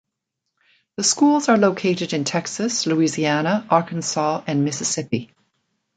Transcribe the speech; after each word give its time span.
The 0.97 1.03
schools 1.03 1.47
are 1.47 1.59
located 1.59 2.11
in 2.13 2.23
Texas, 2.23 2.87
Louisiana, 2.87 3.67
Arkansas 3.69 4.43
and 4.47 4.65
Mississippi. 4.65 5.29